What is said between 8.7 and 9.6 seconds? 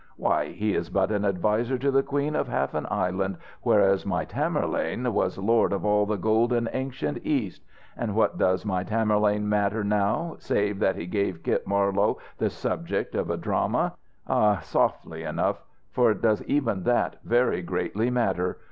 Tamburlaine